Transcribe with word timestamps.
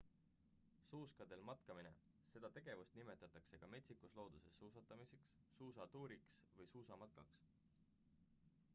suuskadel 0.91 1.43
matkamine 1.49 1.91
seda 2.31 2.49
tegevust 2.55 2.97
nimetatakse 3.01 3.59
ka 3.63 3.69
metsikus 3.75 4.15
looduses 4.19 4.57
suustamiseks 4.63 5.29
suusatuuriks 5.59 6.31
või 6.57 6.71
suusamatkaks 6.75 7.45